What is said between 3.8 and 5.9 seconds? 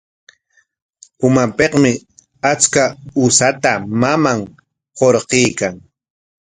maman hurquykan.